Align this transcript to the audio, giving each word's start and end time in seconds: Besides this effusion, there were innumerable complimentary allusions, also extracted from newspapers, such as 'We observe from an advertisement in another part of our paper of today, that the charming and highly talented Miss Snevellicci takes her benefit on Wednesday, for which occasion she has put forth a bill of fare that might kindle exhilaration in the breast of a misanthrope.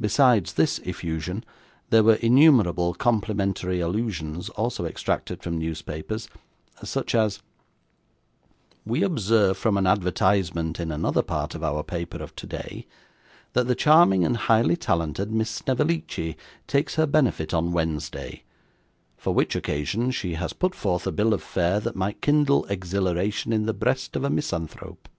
Besides 0.00 0.54
this 0.54 0.78
effusion, 0.78 1.44
there 1.90 2.02
were 2.02 2.14
innumerable 2.14 2.94
complimentary 2.94 3.80
allusions, 3.80 4.48
also 4.48 4.86
extracted 4.86 5.42
from 5.42 5.58
newspapers, 5.58 6.30
such 6.82 7.14
as 7.14 7.42
'We 8.86 9.02
observe 9.02 9.58
from 9.58 9.76
an 9.76 9.86
advertisement 9.86 10.80
in 10.80 10.90
another 10.90 11.20
part 11.20 11.54
of 11.54 11.62
our 11.62 11.82
paper 11.82 12.16
of 12.22 12.34
today, 12.34 12.86
that 13.52 13.66
the 13.66 13.74
charming 13.74 14.24
and 14.24 14.38
highly 14.38 14.74
talented 14.74 15.30
Miss 15.30 15.50
Snevellicci 15.50 16.34
takes 16.66 16.94
her 16.94 17.04
benefit 17.04 17.52
on 17.52 17.72
Wednesday, 17.72 18.42
for 19.18 19.34
which 19.34 19.54
occasion 19.54 20.10
she 20.12 20.32
has 20.32 20.54
put 20.54 20.74
forth 20.74 21.06
a 21.06 21.12
bill 21.12 21.34
of 21.34 21.42
fare 21.42 21.78
that 21.78 21.94
might 21.94 22.22
kindle 22.22 22.64
exhilaration 22.70 23.52
in 23.52 23.66
the 23.66 23.74
breast 23.74 24.16
of 24.16 24.24
a 24.24 24.30
misanthrope. 24.30 25.10